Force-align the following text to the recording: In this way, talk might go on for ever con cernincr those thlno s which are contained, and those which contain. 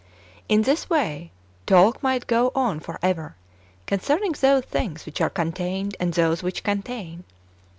In 0.49 0.63
this 0.63 0.89
way, 0.89 1.29
talk 1.67 2.01
might 2.01 2.25
go 2.25 2.51
on 2.55 2.79
for 2.79 2.97
ever 3.03 3.35
con 3.85 3.99
cernincr 3.99 4.39
those 4.39 4.63
thlno 4.65 4.95
s 4.95 5.05
which 5.05 5.21
are 5.21 5.29
contained, 5.29 5.95
and 5.99 6.11
those 6.15 6.41
which 6.41 6.63
contain. 6.63 7.23